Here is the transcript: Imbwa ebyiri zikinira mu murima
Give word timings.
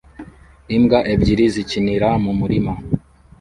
Imbwa 0.75 0.99
ebyiri 1.13 1.45
zikinira 1.53 2.09
mu 2.23 2.31
murima 2.39 2.73